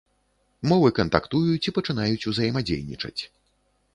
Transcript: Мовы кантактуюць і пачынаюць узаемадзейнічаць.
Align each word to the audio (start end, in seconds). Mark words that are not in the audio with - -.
Мовы 0.71 0.87
кантактуюць 0.99 1.67
і 1.71 1.75
пачынаюць 1.77 2.27
узаемадзейнічаць. 2.31 3.21